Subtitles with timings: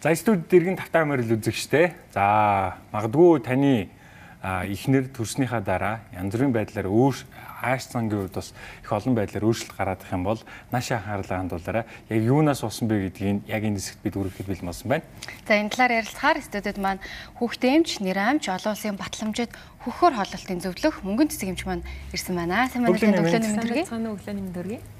[0.00, 1.90] За студид дэргэн тавтаа морил үзэгчтэй.
[2.14, 3.90] За магадгүй таны
[4.38, 7.16] эхнэр төрснийхаа дараа янз бүрийн байдлаар өөр
[7.58, 10.38] ааш цангийн хувьд бас их олон байдлаар өөрчлөлт гараад их юм бол
[10.70, 11.84] наашаа анхаарлаа хандуулаарай.
[12.14, 15.04] Яг юунаас болсон бэ гэдгийг яг энэ хэсэгт бид үргэлжлээд бэлэн болсон байна.
[15.50, 17.02] За энэ талаар ярилцахаар студид маань
[17.42, 19.50] хүүхдээ эмч, нэр амч, олон улсын батламжид
[19.82, 21.82] хөхөр хололтын зөвлөх мөнгөн цэцэг эмч маань
[22.14, 22.70] ирсэн байна.
[22.70, 23.26] Сайн байна уу?
[23.26, 23.82] Өглөөний.
[23.82, 24.97] Цаана өглөөний мэндэргээ.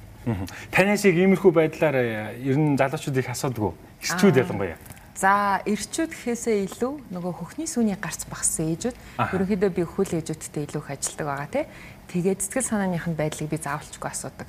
[0.71, 3.75] Танаас яг иймэрхүү байдлаар э, ер нь залуучууд их асуудаг уу?
[4.03, 4.79] Ирчүүд ялангуяа.
[5.19, 10.83] За ирчүүд гэхээсээ илүү нөгөө хөхний сүний гарц багссан ээжүүд ерөнхийдөө би хөл ээжүүдтэй илүү
[10.85, 11.65] их ажилдаг байгаа тий.
[12.13, 14.47] Тэгээд сэтгэл санааныхын байдлыг би заавалчгүй асуудаг.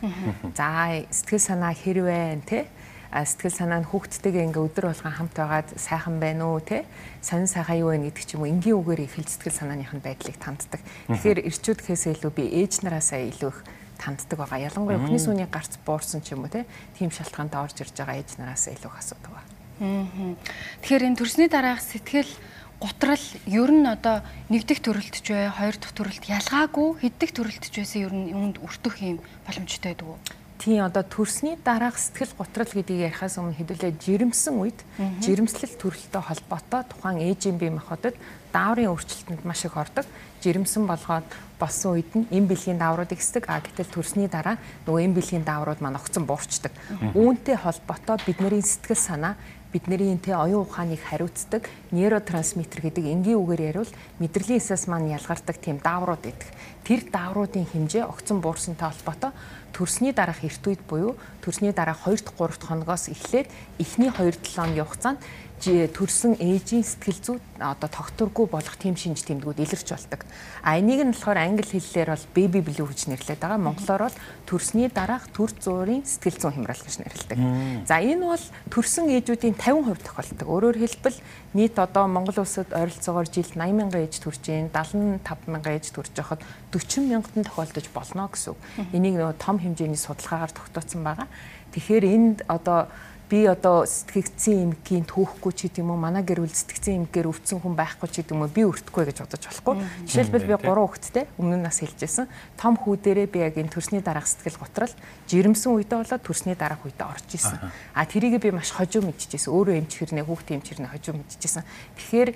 [0.54, 2.64] За сэтгэл санаа хэрвээ тий
[3.10, 6.86] сэтгэл санаа нь хүүхдтэйгээ ингээ өдөр болгон хамт байгаад сайхан байна уу те
[7.26, 10.78] сонин сайхан юу вэ гэдэг ч юм уу энгийн үгээр ихэл сэтгэл санааныхын байдлыг танддаг.
[11.10, 13.60] Тэгэхээр ирчүүд гэхээс илүү би ээж нараасаа илүү их
[14.00, 14.66] танддаг байгаа.
[14.72, 16.64] Ялангуяа өхний сүний гарц буурсан ч юм уу те
[16.96, 20.40] тийм шалтгаанд орж ирж байгаа ээж нараасаа илүү их асуудаг байна.
[20.82, 22.32] Тэгэхээр энэ төрсний дараах сэтгэл
[22.80, 27.74] гутрал ер нь одоо нэг дэх төрөлтж бай, хоёр дахь төрөлт ялгаагүй хэд дэх төрөлтж
[27.76, 30.20] байсан ер нь юунд өртөх юм боломжтой байдаг уу?
[30.60, 34.76] Тийм одоо төрсний дараах сэтгэл гутрал гэдгийг ярихаас өмнө хэдүүлээ жирэмсэн үед
[35.24, 38.20] жирэмслэл төрөлтөй холбоотой тухайн ээжийн бие махбодод
[38.52, 40.04] дааврын өөрчлөлтөнд маш их ордог.
[40.44, 41.24] Жирэмсэн болгоод
[41.56, 43.48] болсон үед нь эм бэлгийн дааврууд ихсдэг.
[43.48, 46.76] А гэтэл төрсний дараа нөгөө эм бэлгийн дааврууд маань огцон буурчдаг.
[47.16, 49.40] Үүнтэй холбоотой бидний сэтгэл санаа
[49.70, 55.78] бидний тэ оюун ухааныг хариуцдаг нейротрансмиттер гэдэг энгийн үгээр ярил мэдрэлийн эсэс маань ялгардаг тийм
[55.78, 56.50] дааврууд байдаг.
[56.82, 59.30] Тэр даавруудын хэмжээ огцон буурсантай холбоотой
[59.70, 61.14] төрсний дараах эрт үед буюу
[61.46, 63.48] төрсний дараах 2 дахь 3 дахь хоногоос эхлээд
[63.78, 65.22] эхний 2-7 хоногийн хугацаанд
[65.68, 70.24] төрсэн ээжийн сэтгэл зүй одоо тогтворгүй болох тийм шинж тэмдгүүд илэрч болдог.
[70.64, 73.60] А энийг нь болохоор англи хэллээр бол baby blue гэж нэрлэдэг байгаа.
[73.60, 77.38] Монголоор бол төрсний дараах төр зуурын сэтгэл зүйн хямрал гэж нэрлэдэг.
[77.84, 80.48] За энэ бол төрсэн ээжүүдийн 50% тохиолддог.
[80.48, 81.20] Өөрөөр хэлбэл
[81.54, 86.16] нийт одоо Монгол улсад ойролцоогоор жилд 80 мянган ээж төрж ийн 75 мянган ээж төрж
[86.16, 86.40] байхад
[86.72, 88.60] 40 мянганд тохиолдож болно гэсэн үг.
[88.96, 91.28] Энийг нөгөө том хэмжээний судалгаагаар тогтоосон байгаа.
[91.76, 92.88] Тэгэхээр энд одоо
[93.30, 97.62] би одоо сэтгэгцэн эмгийн түүхгүй ч гэдэг юм уу манай гэр бүл сэтгэгцэн эмгээр өвдсөн
[97.62, 99.76] хүн байхгүй ч гэдэг юм уу би өртөхгүй гэж бодож болохгүй.
[100.10, 102.26] Жишээлбэл би гурван хүүхэдтэй өмнө нь нас хэлжсэн.
[102.58, 104.94] Том хүү дээрээ би яг энэ төрсний дараах сэтгэл готрал
[105.30, 107.62] жирэмсэн үедээ болоод төрсний дараах үедээ орж исэн.
[107.94, 109.54] А тэрийг би маш хожуу мэдчихсэн.
[109.54, 111.64] Өөрөө эмч хэрнээ хүүхдээ эмч хэрнээ хожуу мэдчихсэн.
[112.02, 112.30] Тэгэхээр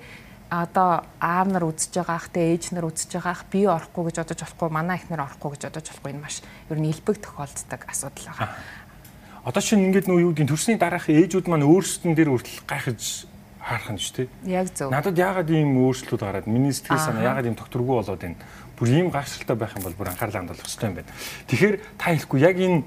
[0.62, 4.16] одоо аав нар үзэж байгаа ах тэ ээж нар үзэж байгаа ах би орохгүй гэж
[4.22, 6.36] бодож болохгүй манай их нар орохгүй гэж бодож болохгүй энэ маш
[6.70, 8.48] ер нь илбэг тохиолддог асуудал байгаа.
[9.44, 13.28] Одоо чинь ингээд нөө юу гэдэг төрсний дараах ээжүүд маань өөрсдөн дээр хүртэл гайхаж
[13.60, 14.28] харах нь шүү дээ.
[14.48, 14.88] Яг зөв.
[14.88, 18.40] Надад яагаад ийм өөрчлөлт гараад миний сэтгэл санаа яагаад ийм тогтворгүй болоод байна.
[18.80, 21.12] Бүр ийм гайхшигтай байх юм бол бүр анхаарлаа хандуулах хэрэгтэй юм байна.
[21.52, 22.80] Тэгэхээр та хэлэхгүй яг энэ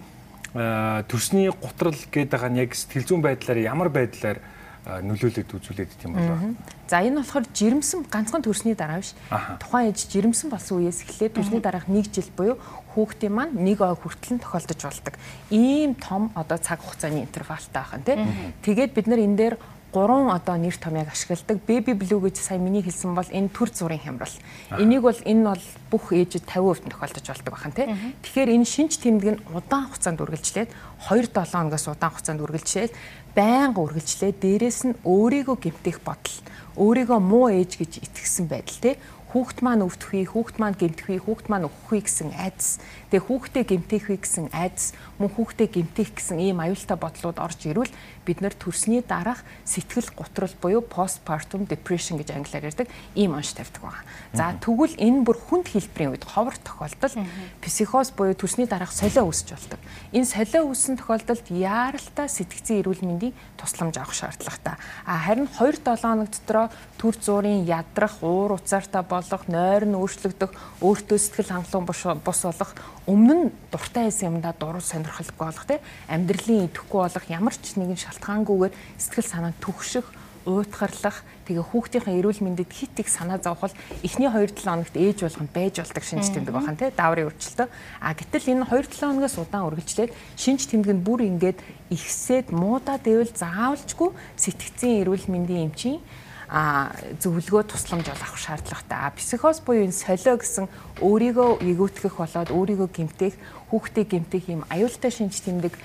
[1.06, 4.42] төрсний гутрал гэдэг нь яг сэтгэл зүйн байдлаар ямар байдлаар
[4.88, 6.56] нөлөөлөд үзүүлээд тийм болоо.
[6.88, 9.12] За энэ болохоор жирэмсэн ганцхан төрсний дараа биш.
[9.60, 12.56] Тухайн ээж жирэмсэн болсон үеэс эхлээд төрсний дараах 1 жил буюу
[12.96, 15.16] хүүхдийн маань нэг ой хүртэл нь тохиолдож болдог.
[15.52, 18.18] Ийм том одоо цаг хугацааны интервалтай байх нь тий.
[18.64, 19.56] Тэгээд бид нар энэ дээр
[19.92, 21.58] гурван одоо нэр томьёог ашигладаг.
[21.68, 24.36] Baby blue гэж сая миний хэлсэн бол энэ төр зургийн хямрал.
[24.78, 27.88] Энийг бол энэ бол бүх ээжид 50% тохиолдож болдог бахан тий.
[28.22, 30.70] Тэгэхээр энэ шинж тэмдэг нь удаан хугацаанд үргэлжлээд
[31.08, 32.92] 2-7 хоногоос удаан хугацаанд үргэлжлээд
[33.38, 34.34] байнга үргэлжлээ.
[34.42, 36.38] Дээрээс нь өөрийгөө гэмтэх бодол,
[36.82, 38.92] өөрийгөө муу ээж гэж итгэсэн байдал те
[39.38, 42.82] хүүхд маань өвдөх үе, хүүхд маань гэмтэх үе, хүүхд маань өгөх үе гэсэн айдас.
[43.14, 47.94] Тэгээ хүүхдээ гэмтэх үе гэсэн айдас, мөн хүүхдээ гэмтэх гэсэн ийм аюултай бодлууд орж ирвэл
[48.26, 53.80] бид нар төрсний дараах сэтгэл гутрал буюу postpartum depression гэж англиар ярьдаг ийм онш тавьдаг
[53.86, 54.04] байна.
[54.34, 57.16] За тэгвэл энэ бүр хүнд хэлбэрийн үед ховор тохиолдол
[57.64, 59.80] психоз буюу төрсний дараах солио үүсч болдог.
[60.12, 64.76] Энэ солио үүссэн тохиолдолд яаралтай сэтгцэн эрүүл мэндийн тусламж авах шаардлагатай.
[65.08, 66.68] А харин 2-7 хоног дотроо
[67.00, 70.52] төр зуурын ядрах, уур уцаартай болох, нойр нь өөрчлөгдөх,
[70.82, 71.86] өөртөө сэтгэл хангалуун
[72.24, 72.72] бус болох
[73.06, 78.00] өмнө нь дуртай байсан юмдаа дуруу сонирхолгүй болох тийм амьдралын идэхгүй болох ямар ч нэгэн
[78.00, 80.08] шалтгаангүйгээр сэтгэл санаа төгших
[80.48, 85.76] уйтгарлах тэгээ хүүхдийнхээ эрүүл мэндэд хит их санаа зовхол эхний 2-7 хоногт ээж болгонд байж
[85.84, 87.68] болдог шинж тэмдэг бахан тий дааврын өөрчлөлтөө
[88.00, 91.60] а гэтэл энэ 2-7 хоногоос удаан үргэлжлээд шинж тэмдэг нь бүр ингээд
[91.92, 94.10] ихсээд муудаад ивэл заавалчгүй
[94.40, 96.00] сэтгцийн эрүүл мэндийн эмчийн
[96.48, 99.12] зөвлөгөө тусламж авах шаардлагатай.
[99.20, 100.72] Психоз буюу энэ солио гэсэн
[101.04, 103.36] өөрийгөө эгүүтгэх болоод өөрийгөө гэмтэх,
[103.68, 105.76] хүүхдээ гэмтэх юм аюултай шинж тэмдэг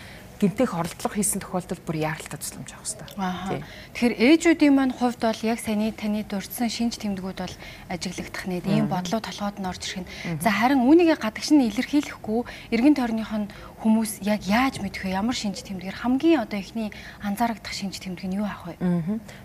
[0.42, 3.62] гинтэх оролдлого хийсэн тохиолдолд бүр яаралтай тусламж авах хэрэгтэй.
[3.94, 7.56] Тэгэхээр ээжүүдийн маань хувьд бол яг саяны таны дурдсан шинж тэмдгүүд бол
[7.86, 10.42] ажиглагдах нэ ийм бодлоо толгойд нь орж ирэх нь.
[10.42, 13.46] За харин үүнийгээ гадагш нь илэрхийлэхгүй эргэн тойрных нь
[13.86, 15.14] хүмүүс яг яаж мэдэх вэ?
[15.14, 16.90] Ямар шинж тэмдгээр хамгийн одоо ихний
[17.22, 18.74] анзаарагдах шинж тэмдэг нь юу ах вэ?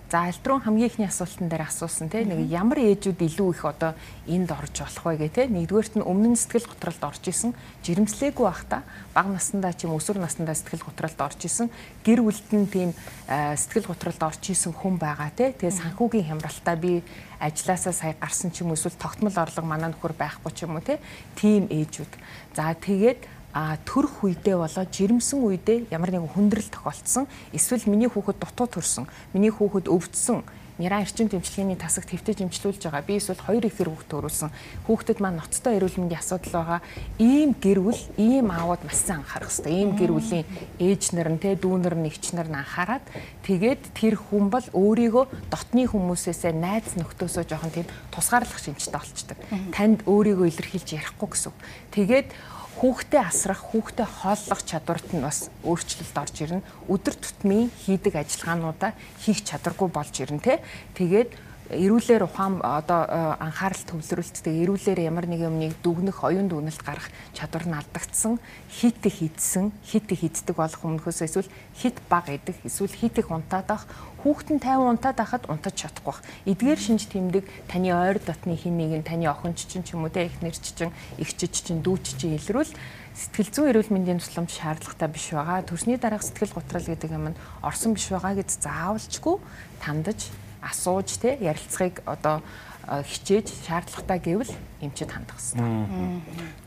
[0.09, 3.91] За альтрон хамгийн ихний асуултан дээр асуусан те нэг ямар ээжүүд илүү их одоо
[4.23, 5.51] энд орж болох вэ гэх те?
[5.51, 7.51] Нэгдүгээрт нь өмнө нь сэтгэл готролд орж исэн
[7.83, 11.67] жирэмслээгүй бах та бага наснда ч юм өсвөр наснда сэтгэл готролд орж исэн
[12.07, 12.95] гэр бүлд нь тийм
[13.27, 15.51] сэтгэл готролд орж исэн хүн байгаа те?
[15.51, 17.03] Тэгээ санхүүгийн хямралтаа би
[17.43, 20.87] ажилласаа сая гарсан ч юм эсвэл тогтмол орлого манай нөхөр байхгүй ч юм уу
[21.35, 22.11] тийм ээжүүд.
[22.55, 27.25] За тэгээд а төрөх үедээ болоо жирэмсэн үедээ ямар нэгэн хүндрэл тохиолдсон
[27.57, 30.45] эсвэл миний хүүхэд дутуу төрсөн миний хүүхэд өвдсөн
[30.77, 33.01] Няраа эрчим тэмцлэгийн тасаг твтэж имжлүүлж байгаа.
[33.01, 34.53] Би эсвэл хоёр ихэр хүүхд төрүүлсэн.
[34.85, 36.79] Хүүхдэд маань ноцтой эрүүл мэндийн асуудал байгаа.
[37.17, 39.73] Ийм гэр бүл, ийм аауд маш сайн анхаарах хэрэгтэй.
[39.73, 40.45] Ийм гэр бүлийн
[40.77, 43.01] ээж нар нь те дүүнэр нь эгч нар нь анхаарад
[43.41, 49.37] тэгээд тэр хүн бол өөрийгөө дотны хүмүүсээсээ найз нөхдөөсөө жоохон тийм тусгаарлах шинжтэй болчдөг.
[49.73, 51.57] Танд өөрийгөө илэрхийлж ярихгүй гэсэн.
[51.89, 52.29] Тэгээд
[52.77, 56.61] хүүхдээ асрах, хүүхдээ хооллох чадварт нь бас өөрчлөлт орж ирнэ.
[56.85, 60.61] Өдөр тутмын хийдэг ажиллагаануудаа хийх чадваргүй болж ирнэ те.
[60.93, 61.33] Тэгээд
[61.69, 67.67] эрүүлэр ухаан одоо э, анхаарал төвлөрөлттэй эрүүлэр ямар нэг юмныг дүгнэх оюун дүгнэлт гарах чадвар
[67.67, 68.39] нь алдагдсан
[68.71, 73.83] хит хийдсэн хит хийддэг болох өмнөхөөс эсвэл хит баг идэх эсвэл хит их унтаад ах
[74.23, 79.03] хүүхдэн 50 унтаад ахад унтаж чадахгүй бах эдгээр шинж тэмдэг таны ойр дотны хин нэг
[79.03, 82.39] нь таны охинч чинь ч юм уу те их нэрч чинь эгчч чинь дүүч чинь
[82.39, 82.71] илрүүл
[83.17, 85.65] сэтгэл зүйн эрүүл мэндийн тусламж шаардлагатай биш байгаа.
[85.65, 89.35] Төрсний дараах сэтгэл готрол гэдэг юм нь орсон биш байгаа гэж заавалчгүй
[89.81, 90.29] тандаж
[90.67, 92.43] асууж те ярилцахыг одоо
[92.87, 96.21] хичээж шаардлагатай гэвэл эмчид хандах хэрэгтэй.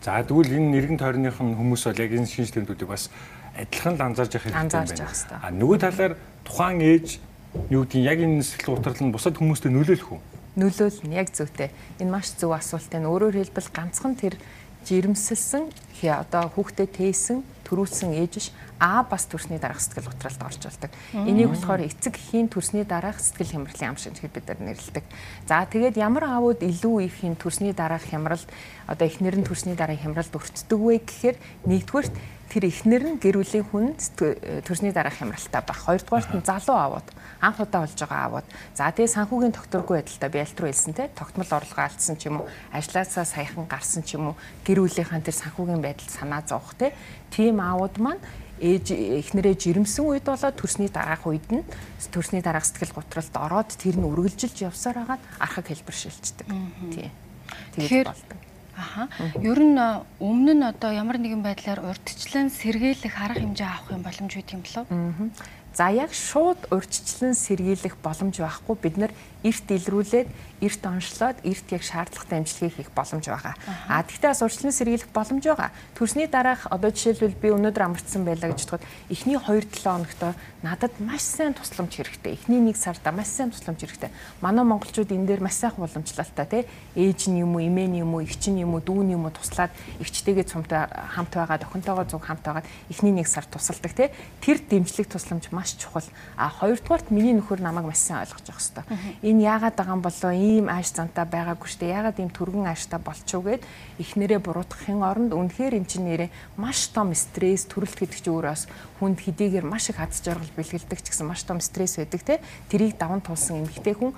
[0.05, 3.09] За тэгвэл энэ нэргэн тойрных нь хүмүүс бол яг энэ шинж тэмдгүүдийг бас
[3.57, 5.41] адилхан л анзаарч явах хэрэгтэй байна.
[5.41, 6.13] А нөгөө талаар
[6.45, 7.21] тухайн ээж
[7.73, 10.21] юу гэдгийг яг энэ сэтгэл готрол нь бусад хүмүүстэй нөлөөлөх үү?
[10.61, 11.73] Нөлөөлнө яг зөвтэй.
[11.99, 13.09] Энэ маш зөв асуулт байна.
[13.09, 14.37] Өөрөөр хэлбэл ганцхан тэр
[14.85, 15.73] жирэмсэлсэн
[16.05, 18.49] одоо хүүхдэд тээсэн төрүүлсэн ээж биш
[18.81, 20.91] а бас төрсний дараах сэтгэл готролд орж болдог.
[21.13, 25.05] Энийг болохоор эцэг эхийн төрсний дараах сэтгэл хямралын ам шинж гэж бид нар нэрлэдэг.
[25.45, 28.49] За тэгээд ямар аавууд илүү их энэ төрсний дараах хямралд
[28.89, 31.37] одоо эхнэр нь төрсний дараах хямралд өртдөг вэ гэхээр
[31.69, 32.15] нэгдүгürt
[32.51, 33.87] тэр эхнэр нь гэр бүлийн хүн
[34.67, 35.81] төрсний дараах хямралтай байх.
[35.85, 37.09] Хоёрдугаарт нь залуу аавууд
[37.45, 38.49] анх удаа болж байгаа аавууд.
[38.75, 42.43] За тэгээ санхүүгийн тогтворгүй байдалтай би аль руу хэлсэн те тогтмол орлого алдсан ч юм
[42.43, 44.37] уу ажлаасаа саяхан гарсан ч юм уу
[44.67, 46.91] гэр бүлийнхэн тэр санхүүгийн байдал санаа зовох те
[47.31, 48.21] тийм аавууд маань
[48.61, 48.87] ээж
[49.25, 51.65] эхнэрээ жирэмсэн үед болоод төрсний дараах үед нь
[52.13, 56.47] төрсний дараах сэтгэл готролд ороод тэр нь үргэлжилж явсаар хагаад архаг хэлбэр шилждэг.
[56.93, 57.09] Тий.
[57.75, 58.39] Тэгээд болдог.
[58.77, 59.09] Аха.
[59.41, 59.77] Ер нь
[60.21, 64.63] өмнө нь одоо ямар нэгэн байдлаар урдчлан сэргийлэх арга хэмжээ авах юм боломж үүд юм
[64.65, 64.87] болов?
[65.75, 69.13] За яг шууд урьдчилан сэргийлэх боломж байхгүй бид нар
[69.47, 70.29] эрт илрүүлээд
[70.67, 73.55] эрт онцлоод эрт яг шаардлагатай амжилтыг хийх боломж байгаа.
[73.87, 75.71] А тэгтээ бас урьдчилан сэргийлэх боломж байгаа.
[75.95, 78.85] Төрсний дараах одоо жишээлбэл би өнөөдөр амарчсан байлаа гэж бодоход
[79.15, 80.21] эхний 2-7 хоногт
[80.63, 82.37] надад маш сайн тусламж хэрэгтэй.
[82.37, 84.11] Эхний 1 сарда маш сайн тусламж хэрэгтэй.
[84.45, 86.63] Манай монголчууд энэ дээр маш сайхан уламжлалтай тий.
[86.95, 89.25] Ээж нь юм уу, эмээ нь юм уу, эгч нь юм уу, дүү нь юм
[89.25, 89.73] уу туслаад
[90.05, 94.13] эгчтэйгээ цумтай хамт байгаа, охинтойгоо зүг хамт байгаа эхний 1 сар тусалдаг тий.
[94.45, 96.05] Тэр дэмжлэг тусламж маш чухал.
[96.37, 98.85] А хоёрдугаарт миний нөхөр намайг маш сайн ойлгож явах хэрэгтэй.
[99.25, 101.89] Энэ яагаад байгаа юм болоо ийм ааш зантаа байгаагүй штэ.
[101.89, 103.65] Яагаад ийм түргэн ааштай болчихоо гэд
[103.97, 106.29] эхнэрээ буруутгахын оронд үнэхээр эн чинь нэрээ
[106.61, 108.63] маш том стресс төрөлт гэдэг чинь өөрөөс
[109.01, 112.41] хүнд хэдийгээр маш их хад жаргал бэлгэлдэг ч гэсэн маш том стресс байдаг те.
[112.71, 114.15] Тэрийг даван туулсан эмэгтэй хүн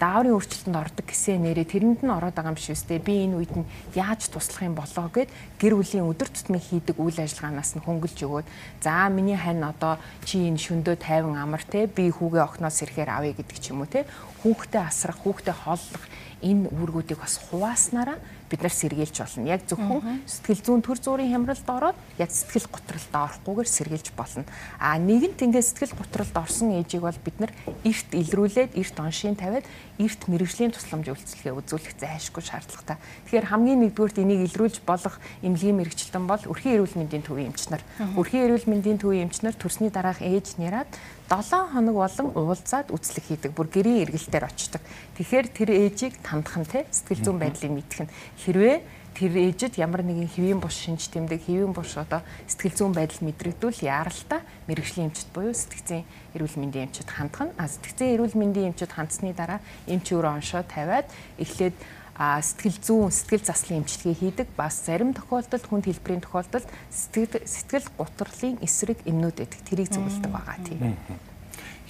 [0.00, 2.98] дааврын өөрчлөлтөнд ордог гэсэн нэрээ тэрэнд нь ороод байгаа юм биш үстэй.
[2.98, 5.30] Би энэ үед нь яаж туслах юм болоо гэд
[5.62, 8.46] гэр бүлийн өдөр тутмын хийдэг үйл ажиллагаанаас нь хөнгөлж өгөөд
[8.82, 13.32] за миний хань одоо чи энэ шөндөө тайван амар те би хүүгээ охноос ирэхээр авъя
[13.38, 14.02] гэдэг ч юм уу те
[14.42, 16.04] хүүхдээ асрах хүүхдээ хооллох
[16.42, 18.18] энэ үүргүүдийг бас хувааснараа
[18.54, 19.50] бид нар сэргийлж болно.
[19.50, 24.46] Яг зөвхөн сэтгэл зүйн төр зүрийн хямралд ороод яг сэтгэл готролд орохгүйгээр сэргийлж болно.
[24.78, 29.66] А нэгэнт ингээд сэтгэл готролд орсон ээжийг бол бид нар эрт илрүүлээд, эрт оншийн тавиад,
[29.98, 32.96] эрт мэрэгжлийн тусламж үйлчилгээ үзүүлэх зайлшгүй шаардлагатай.
[33.26, 37.82] Тэгэхээр хамгийн нэгдүгürt энийг илрүүлж болох эмнэлгийн мэрэгчлэн бол өрхийн эрүүл мэндийн төвийн эмч нар.
[38.14, 40.90] Өрхийн эрүүл мэндийн төвийн эмч нар төрсний дараах ээж нэраад
[41.28, 43.50] 7 хоног болон уулзаад үзлэг хийдэг.
[43.56, 44.82] Бүр гэрийн эргэлтээр очдог.
[45.16, 48.12] Тэгэхээр тэр ээжийг тандах нь те сэтгэл зүйн байдлыг мэдэх нь
[48.44, 48.76] хэрвээ
[49.14, 53.86] тэр ээжид ямар нэгэн хэвийн бус шинж тэмдэг хэвийн бус одоо сэтгэл зүйн байдал мэдрэгдвэл
[53.86, 56.02] яаралтай мэрэгжлийн эмчит буюу сэтгцийн
[56.34, 60.66] эрүүл мэндийн эмчит хандах нь а сэтгцийн эрүүл мэндийн эмчит хандсны дараа эмч өөрөө оншоо
[60.66, 61.06] тавиад
[61.38, 61.78] эхлээд
[62.14, 68.62] сэтгэл зүүн сэтгэл заслын эмчилгээ хийдэг бас зарим тохиолдолд хүнд хэлбэрийн тохиолдолд сэтгэл сэтгэл гутралын
[68.62, 70.94] эсрэг эмнүүд байдаг тэрийг зөвлөдөг байгаа тийм.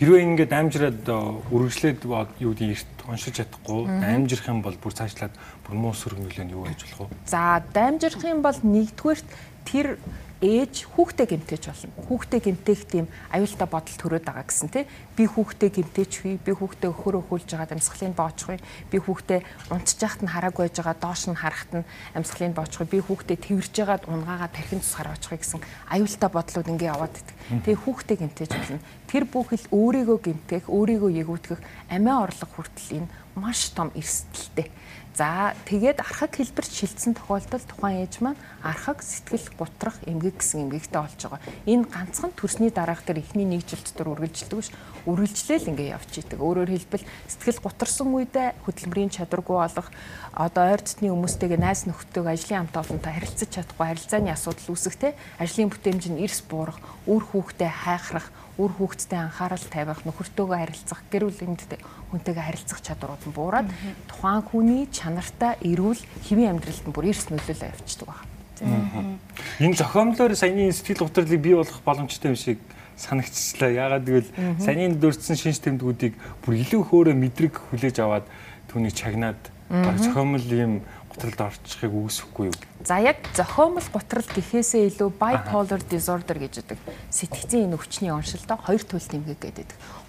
[0.01, 1.07] Хэрвээ ингээд амжираад
[1.55, 6.67] үргэлжлээд юу гэдэг эрт уншиж чадахгүй амжирах юм бол бүр цаашлаад бүр муу сөргөн юу
[6.67, 7.31] байж болох вэ?
[7.31, 9.29] За дамжирах юм бол нэгдүгээрт
[9.69, 10.01] тэр
[10.45, 11.93] ээж хүүхдээ гэмтэж болно.
[12.05, 14.85] Хүүхдээ гэмтэх тийм аюултай бодол төрөөд байгаа гэсэн тий.
[15.17, 18.61] Би хүүхдээ гэмтэж хий, би хүүхдээ өхөрөө хүүлж байгаа амьсгалыг боочих вэ?
[18.93, 19.41] Би хүүхдээ
[19.73, 22.93] унтж яхад нь хараагүй байж байгаа доош нь харахад нь амьсгалыг боочих вэ?
[22.93, 27.37] Би хүүхдээ тэрж байгаад унгаагаа тархин тусгаар очих вэ гэсэн аюултай бодлууд ингээ яваад идэг.
[27.65, 28.85] Тэгээ хүүхдээ гэмтэж болно.
[29.09, 33.09] Тэр бүхэл өөрийгөө гэмтэх, өөрийгөө ягуутгэх амиа орлого хүртэл энэ
[33.41, 34.69] маш том эрсдэлтэй
[35.15, 40.99] За тэгээд архаг хэлбэрт шилжсэн тохиолдолд тухайн ээж маань архаг сэтгэл гутрах эмгэг гэсэн эмгэгтэй
[40.99, 41.41] болж байгаа.
[41.71, 44.75] Энэ ганцхан төрсний дараах тэр эхний нэг жил дотор үргэлжилдэг биш.
[45.07, 46.43] Үргэлжлээл ингээ явж идэг.
[46.43, 49.89] Өөрөөр хэлбэл сэтгэл гутарсан үедээ хөдөлмөрийн чадваргүй болох
[50.35, 55.15] одоо ойр дотны хүмүүстэйгээ найз нөхдөйг ажлын хамт олонтой харилцаж чадахгүй харилцааны асуудал үүсэх те
[55.39, 61.27] ажлын бүтээмж нь эрс буурах, үр хүүхдээ хайхрах үр хүүхэдтэй анхаарал тавих, нөхөртөөгөө харилцах, гэр
[61.27, 61.79] бүл эмэгтэй
[62.15, 63.69] хүнтэйгээ харилцах чадварууд нь буураад
[64.07, 69.21] тухайн хүний чанартай эрүүл хэвийн амьдралд нь бүр эрс нөлөөлөө явчихдаг байна.
[69.61, 72.59] Энэ зохиомлоор саяны сэтгэл готрлыг бий болгох боломжтой юм шиг
[72.97, 73.69] санагдчихлаа.
[73.69, 78.25] Яагаад гэвэл саяны дурдсан шинж тэмдгүүдийг бүр илүү хөөрэ мэдрэг хүлээж аваад
[78.73, 80.73] түүнийг чагнаад зохиомл юм
[81.13, 82.57] готролд орчихыг үүсэхгүй юу?
[82.87, 86.79] За яг зохиомл готрол гэхээсээ илүү bipolar disorder гэж байдаг.
[87.11, 89.69] Сэтгцийн энэ өвчний оншилдоо хоёр туйл тэмдэг гэдэг.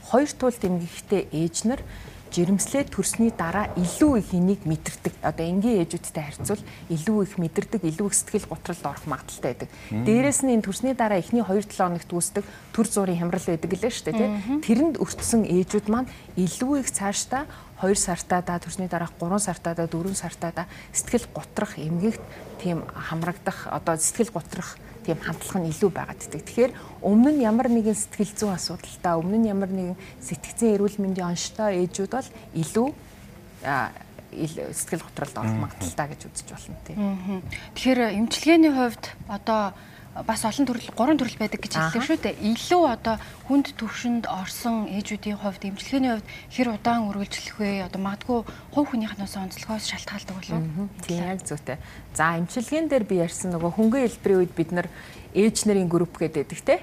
[0.10, 1.82] Хоёр туйл тэмдэгтэй ээж нар
[2.36, 5.24] жирэмслээ төрсний дараа илүү их энийг мэдэрдэг.
[5.24, 9.70] Одоо энгийн ээжүүдтэй харьцуул илүү их мэдэрдэг, илүү их сэтгэл гутралд орох магадaltaй байдаг.
[9.88, 12.44] Дээрээс нь энэ төрсний дараа эхний 2-7 хоногт үүсдэг
[12.76, 14.60] төр зургийн хямрал байдаг лээ шүү дээ, тийм.
[14.60, 17.48] Тэрэнд өртсөн ээжүүд маань илүү их цаашдаа
[17.82, 20.64] 2 сартаа да төрсний дараах 3 сартаа да 4 сартаа да
[20.94, 22.22] сэтгэл готрох эмгэгт
[22.62, 26.42] тийм хамрагдах одоо сэтгэл готрох тийм хандлага нь илүү байгаад байдаг.
[26.50, 26.72] Тэгэхээр
[27.06, 31.86] өмнө нь ямар нэгэн сэтгэл зүйн асуудалтай, өмнө нь ямар нэгэн сэтгцэн эрүүл мэндийн онцтой
[31.86, 32.88] ээжүүд бол илүү
[34.74, 36.98] сэтгэл готролд орох магадaltaй гэж үзэж болно тийм.
[37.78, 39.78] Тэгэхээр эмчилгээний хувьд одоо
[40.24, 42.40] бас олон төрөл гурван төрөл байдаг гэж хэллээ шүү дээ.
[42.56, 43.20] Илүү одоо
[43.52, 47.84] хүнд төвшөнд орсон ээжүүдийн хувьд эмчилгээний хувьд хэр удаан үргэлжлэх вэ?
[47.84, 48.40] Одоо магадгүй
[48.72, 50.88] хувь хүнийхнээс онцлогоос шалтгаалдаг болов уу?
[51.04, 51.76] Тийм яг зүйтэй.
[52.16, 54.88] За эмчилгээнд дээр би ярьсан нөгөө хөнгөн хэлбэрийн үед бид нар
[55.36, 56.80] ээж нарын групп гэдэг те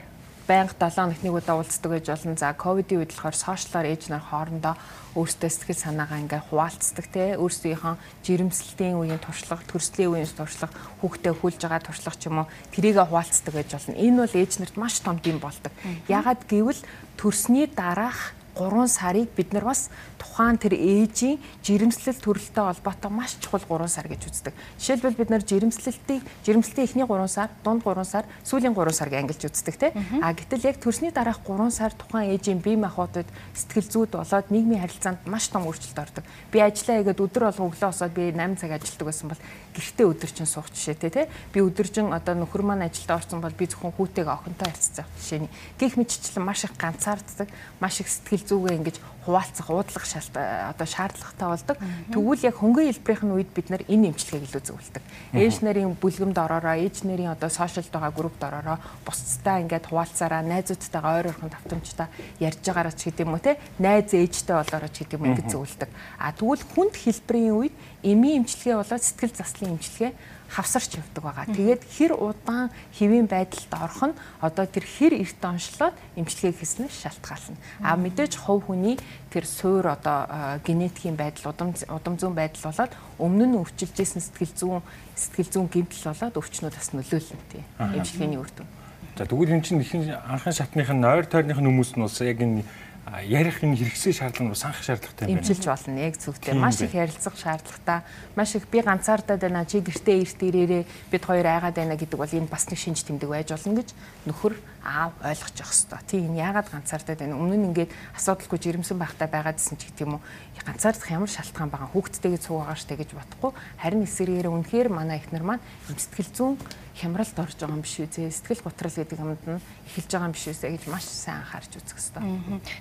[0.49, 2.37] байнга 7 хоногт нэг удаа уулздаг байж болно.
[2.37, 4.75] За ковидын үед болохоор сошиалаар ээж нар хоорондоо
[5.15, 7.95] өөрсдөө сэтгэл санаагаа ингээ хуваалцдаг те өөрсдийнхөө
[8.25, 10.73] жирэмслэлтийн үеийн туршлага, төрслийн үеийн туршлага,
[11.05, 13.95] хүүхдээ хүлж байгаа туршлага ч юм уу тэрийгэ хуваалцдаг байж болно.
[14.01, 15.73] Энэ бол ээж нарт маш том дэм болдог.
[16.09, 16.81] Ягаад гэвэл
[17.21, 19.89] төрсний дараах 3 сарыг бид нар бас
[20.21, 24.55] тухайн тэр ээжийн жирэмслэл төрөлтэй холбоотой маш чухал 3 сар гэж үздэг.
[24.79, 29.43] Жишээлбэл бид нар жирэмслэлтийг жирэмслэлтийн эхний 3 сар, дунд 3 сар, сүүлийн 3 сарыг ангилж
[29.49, 29.93] үздэг тийм.
[30.23, 34.85] А гэтэл яг төрсний дараах 3 сар тухайн ээжийн бие махбодод сэтгэл зүйд болоод нийгмийн
[34.85, 36.25] харилцаанд маш том өөрчлөлт ордог.
[36.53, 39.43] Би ажиллаа хийгээд өдөр болго өглөө босоод би 8 цаг ажилладаг байсан бол
[39.73, 41.27] гэртээ өдөржин суух жишээтэй тий.
[41.53, 45.51] Би өдөржин одоо нөхөр маань ажилдаа орсон бол би зөвхөн хүүтэйгээ охинтой харьцаж жишээний.
[45.81, 47.49] Гэх мэтчлэн маш их ганцаарддаг,
[47.81, 51.79] маш их сэтгэл зүгээ ингэж хуваалцах, уудлах шалт одоо шаардлагатай болдог.
[52.11, 55.03] Тэгвэл яг хөнгөн хэлбэрийн үед бид нар энэ эмчилгээг илүү зөвлөдөг.
[55.39, 61.23] Ээж нарын бүлгэмд ороороо, ээж нарын одоо сошиалд байгаа группд ороороо бусцтай ингээд хуваалцаараа найзуудтайгаа
[61.23, 62.09] ойр ойрхон давтамжтай
[62.43, 65.91] ярьж байгаараа ч гэдэм үү те найз ээжтэй болоороо ч гэдэм үү ингэж зөвлөдөг.
[66.19, 70.13] А тэгвэл хүнд хэлбэрийн үед эми эмчилгээ болоод сэтгэл заслын эмчилгээ
[70.53, 71.47] хавсарч явдаг байгаа.
[71.49, 77.57] Тэгээд хэр удаан хэвийн байдалд орох нь одоо тэр хэр эрт онцлоод эмчилгээ хийснээр шалтгаална.
[77.81, 79.01] А мэдээж хувь хүний
[79.33, 80.29] тэр суур одоо
[80.61, 84.83] генетикийн байдал удам удам зүүн байдал болоод өмнө нь өвчилж исэн сэтгэл зүүн
[85.17, 87.65] сэтгэл зүүн гэмтэл болоод өвчнүүд бас нөлөөлнө тий.
[87.81, 88.69] Эмчилгээний үр дүн.
[89.17, 92.41] За тэгвэл эн чинь ихэнх анхан шатных нь ойр тойрных нь хүмүүс нь бас яг
[92.41, 92.65] энэ
[93.11, 95.43] ярих энэ хэрэгсээ шаардлага нь санах шаардлагатай юм байна.
[95.43, 98.01] Имчилж болно яг зөвхөн маш их ярилцах шаардлагатай.
[98.39, 102.31] Маш их би ганцаардаад байна чи гэртээ эрт ирээрээ бид хоёр айгаад байна гэдэг бол
[102.31, 103.89] энэ бас нэг шинж тэмдэг байж болно гэж
[104.31, 106.01] нөхөр аав ойлгож явах хэрэгтэй.
[106.11, 107.39] Тийм энэ яагаад ганцаардаад байна.
[107.39, 110.23] Өмнө нь ингээд асуудалгүй жирэмсэн байхтай байгаадсэн ч гэдэг юм уу.
[110.63, 113.51] Ганцаардах ямар шалтгаан байгаа хүүхдтэйгээ цугаагаа штэ гэж бодохгүй
[113.83, 116.55] харин эсэргээр үнэхээр манай эхнэр маань сэтгэл зүүн
[116.93, 118.31] хямралд орж байгаа юм биш үү?
[118.31, 121.97] Сэтгэл готрол гэдэг юмд нь эхэлж байгаа юм биш үү гэж маш сайн анхаарч үзэх
[121.97, 122.23] хэрэгтэй.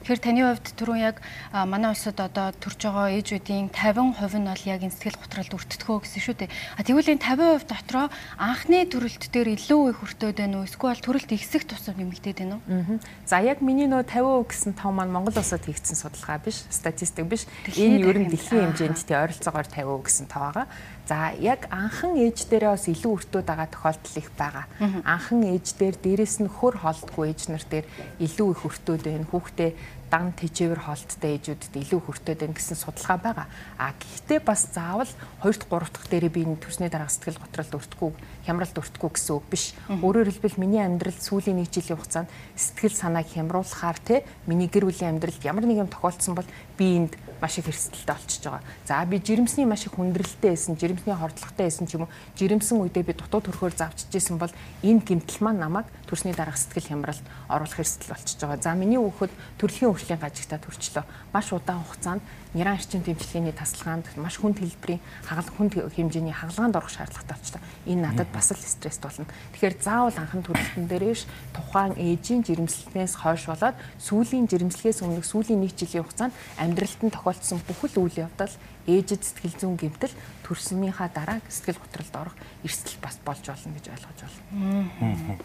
[0.03, 1.17] Тэгэхээр таны хувьд түрүүн яг
[1.55, 6.21] манай улсад одоо төрж байгаа ээжүүдийн 50% нь бол яг энэ сэтгэл готролд өртдөхөө гэсэн
[6.27, 6.49] шүү дээ.
[6.51, 8.05] А тэгвэл энэ 50% дотроо
[8.35, 10.67] анхны төрөлт дээр илүү их өртөөд байна уу?
[10.67, 12.99] Эсвэл төрөлт ихсэх тусам тооцоо нэмэгдээд байна уу?
[13.25, 17.45] За яг миний нөө 50% гэсэн тоо маань Монгол улсад хийгдсэн судалгаа биш, статистик биш.
[17.75, 20.67] Энэ ер нь дэлхийн хэмжээнд тий ойролцоогоор 50% гэсэн тоо байгаа.
[21.07, 24.65] За яг анхан ээж дээрээ бас илүү өртөөд байгаа тохиолдол их байгаа.
[25.03, 27.85] Анхан ээж дээр дээрэс нь хөр холдгүй ээж нар дээр
[28.23, 29.27] илүү их өртөөд байна.
[29.27, 29.71] Хүүхдээ
[30.11, 33.47] дан тэжээвэр холттой ээжүүдэд илүү хүртээд байна гэсэн судалгаа байгаа.
[33.79, 35.07] А гэхдээ бас заавал
[35.39, 38.11] 2-р 3 дахь дээрээ би энэ төрсний дараах сэтгэл готролд өртгөө,
[38.43, 39.71] хямралд өртгөө гэсэн үг биш.
[39.87, 45.15] Өөрөөр хэлбэл миний амьдрал сүүлийн нэг жилийн хугацаанд сэтгэл санааг хямруулахаар те миний гэр бүлийн
[45.15, 48.63] амьдралд ямар нэг юм тохиолдсон бол би энд маш их хэрсэлтэлтэй болчихж байгаа.
[48.85, 53.03] За би жирэмсний маш их хүндрэлтэй байсан, жирэмсний хордлоготой байсан ч юм уу, жирэмсэн үедээ
[53.03, 54.53] би дутуу төрхөөр завчижсэн бол
[54.85, 58.61] энэ гимтэл маань намайг төрсний дараах сэтгэл хямралд оруулах хэрсэлтэл болчихж байгаа.
[58.61, 61.05] За миний хүүхэд төрөлхийн хөгжлийн гажигтаа төрчлөө.
[61.33, 62.21] Маш удаан хугацаанд
[62.53, 67.63] нэран арчин дэмжлэгийн тасалгаанд маш хүнд хэлбэрийн хагалт хүнд хэмжээний хагалгаанд орох шаардлагатай болчихлоо.
[67.87, 69.23] Энэ надад бас л стресс болно.
[69.55, 71.23] Тэгэхээр заавал анхан төрөлтөн дээрээс
[71.55, 77.63] тухайн ээжийн жирэмслэнээс хойш болоод сүүлийн жирэмслэгээс өмнөх сүүлийн нэг жилийн хугацаанд амьдралд нь тохиолдсон
[77.63, 78.51] бүхэл үйл явдал
[78.87, 80.11] ээжид сэтгэл зүйн гэмтэл
[80.43, 84.19] төрснийхаа дараа сэтгэл готролд орох эрсдэл бас болж болно гэж ойлгож
[84.51, 85.39] байна.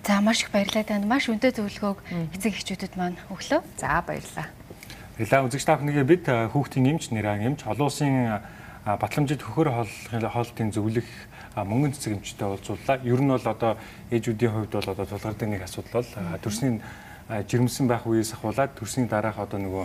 [0.00, 1.04] За маш их баярлалаа танд.
[1.04, 1.98] Маш өндөр зөвлөгөөг
[2.32, 3.60] эцэг эхчүүдэд маань өглөө.
[3.76, 4.48] За баярлалаа.
[5.20, 8.40] Баярлалаа үзэгч та бүхнийг бид хүүхдийн эмч нэраа эмч олон улсын
[8.86, 9.68] батламжид хөхөр
[10.32, 11.08] хоолтын зөвлөх
[11.52, 12.96] мөнгөн цэцэг эмчтэй уулзууллаа.
[13.04, 13.76] Ер нь бол одоо
[14.08, 16.80] ээжүүдийн хувьд бол одоо тулгардаг нэг асуудал бол төрсний
[17.28, 19.84] жирэмсэн байх үеэс ахуулаад төрсний дараах одоо нөгөө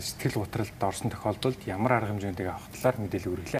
[0.00, 3.56] сэтгэл готролд орсон тохиолдолд ямар арга хэмжээтэйг авах талаар мэдээлэл өргөлээ.